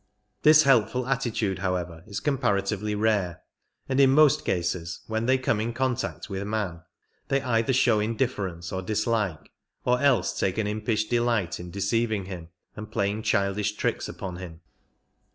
This 0.41 0.63
helpful 0.63 1.05
attitude, 1.05 1.59
however, 1.59 2.03
is 2.07 2.19
comparatively 2.19 2.95
rare, 2.95 3.43
and 3.87 3.99
in 3.99 4.09
most 4.09 4.43
cases 4.43 5.01
when 5.05 5.27
they 5.27 5.37
come 5.37 5.59
in 5.61 5.73
contact 5.73 6.27
with 6.27 6.41
man 6.47 6.81
they 7.27 7.39
either 7.43 7.71
show 7.71 7.99
indifference 7.99 8.71
or 8.71 8.81
dis 8.81 9.05
like, 9.05 9.51
or 9.85 10.01
else 10.01 10.39
take 10.39 10.57
an 10.57 10.65
impish 10.65 11.03
delight 11.05 11.59
in 11.59 11.69
deceiving 11.69 12.25
him 12.25 12.47
and 12.75 12.89
playing 12.91 13.21
childish 13.21 13.73
tricks 13.73 14.09
upon 14.09 14.37
him. 14.37 14.61